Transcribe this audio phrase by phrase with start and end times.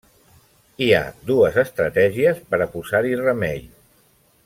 [0.85, 3.63] Hi ha dues estratègies per a posar-hi remei.